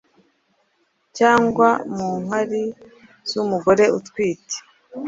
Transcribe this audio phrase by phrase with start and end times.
[1.17, 2.63] cyangwa mu nkari
[3.29, 4.57] z’umugore utwite